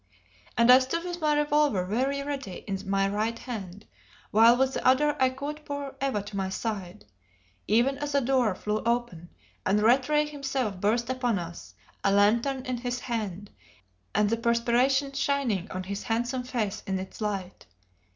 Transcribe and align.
And 0.57 0.71
I 0.71 0.79
stood 0.79 1.03
with 1.03 1.21
my 1.21 1.37
revolver 1.37 1.85
very 1.85 2.23
ready 2.23 2.63
in 2.67 2.79
my 2.89 3.07
right 3.07 3.37
hand, 3.37 3.85
while 4.31 4.57
with 4.57 4.73
the 4.73 4.83
other 4.83 5.15
I 5.21 5.29
caught 5.29 5.63
poor 5.63 5.93
Eva 6.01 6.23
to 6.23 6.35
my 6.35 6.49
side, 6.49 7.05
even 7.67 7.99
as 7.99 8.15
a 8.15 8.21
door 8.21 8.55
flew 8.55 8.81
open, 8.83 9.29
and 9.63 9.79
Rattray 9.79 10.25
himself 10.25 10.81
burst 10.81 11.11
upon 11.11 11.37
us, 11.37 11.75
a 12.03 12.11
lantern 12.11 12.65
in 12.65 12.77
his 12.77 13.01
hand, 13.01 13.51
and 14.15 14.27
the 14.27 14.37
perspiration 14.37 15.11
shining 15.13 15.69
on 15.69 15.83
his 15.83 16.01
handsome 16.01 16.41
face 16.41 16.81
in 16.87 16.97
its 16.97 17.21
light. 17.21 17.67